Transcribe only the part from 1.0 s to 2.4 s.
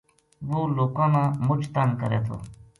نا مچ تنگ کرے تھو